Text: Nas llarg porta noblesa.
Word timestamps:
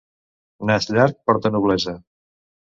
Nas 0.69 0.89
llarg 0.95 1.21
porta 1.29 1.53
noblesa. 1.59 1.97